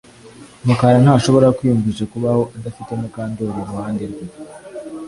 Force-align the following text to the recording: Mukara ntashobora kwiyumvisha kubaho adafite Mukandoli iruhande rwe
Mukara 0.65 0.97
ntashobora 1.03 1.47
kwiyumvisha 1.57 2.03
kubaho 2.13 2.41
adafite 2.57 2.91
Mukandoli 3.01 3.53
iruhande 3.63 4.03
rwe 4.11 4.23